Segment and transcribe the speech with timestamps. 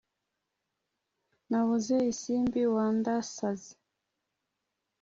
[1.49, 3.71] nabuze isimbi wandasaze